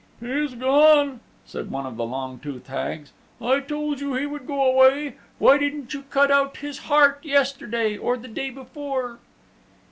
"He's 0.19 0.55
gone," 0.55 1.19
said 1.45 1.69
one 1.69 1.85
of 1.85 1.95
the 1.95 2.07
long 2.07 2.39
toothed 2.39 2.65
Hags. 2.65 3.11
"I 3.39 3.59
told 3.59 3.99
you 4.01 4.15
he 4.15 4.25
would 4.25 4.47
go 4.47 4.65
away. 4.65 5.17
Why 5.37 5.59
didn't 5.59 5.93
you 5.93 6.05
cut 6.09 6.31
out 6.31 6.57
his 6.57 6.79
heart 6.79 7.19
yesterday, 7.23 7.97
or 7.99 8.17
the 8.17 8.27
day 8.27 8.49
before?" 8.49 9.19